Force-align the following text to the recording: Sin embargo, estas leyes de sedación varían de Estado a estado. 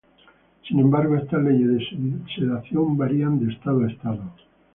Sin 0.67 0.79
embargo, 0.79 1.15
estas 1.15 1.43
leyes 1.43 1.67
de 1.91 2.23
sedación 2.35 2.97
varían 2.97 3.39
de 3.39 3.53
Estado 3.53 3.81
a 3.85 3.87
estado. 3.87 4.23